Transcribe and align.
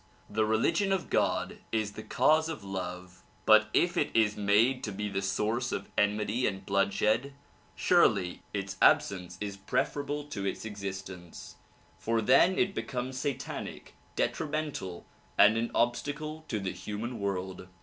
The 0.31 0.45
religion 0.47 0.91
of 0.91 1.11
God 1.11 1.59
is 1.71 1.91
the 1.91 2.01
cause 2.01 2.49
of 2.49 2.63
love, 2.63 3.21
but 3.45 3.67
if 3.71 3.95
it 3.97 4.09
is 4.15 4.35
made 4.35 4.83
to 4.83 4.91
be 4.91 5.07
the 5.09 5.21
source 5.21 5.71
of 5.71 5.89
enmity 5.95 6.47
and 6.47 6.65
bloodshed, 6.65 7.33
surely 7.75 8.41
its 8.51 8.77
absence 8.81 9.37
is 9.39 9.57
preferable 9.57 10.23
to 10.23 10.43
its 10.43 10.65
existence; 10.65 11.57
for 11.99 12.19
then 12.19 12.57
it 12.57 12.73
becomes 12.73 13.19
satanic, 13.19 13.93
detrimental 14.15 15.05
and 15.37 15.55
an 15.55 15.69
obstacle 15.75 16.45
to 16.47 16.59
the 16.59 16.71
human 16.71 17.19
world. 17.19 17.67